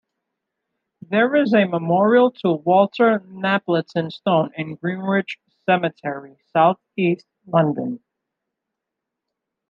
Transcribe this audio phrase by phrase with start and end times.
[1.09, 5.37] There is a memorial to Walter Napleton Stone in Greenwich
[5.69, 7.99] Cemetery, south-east London.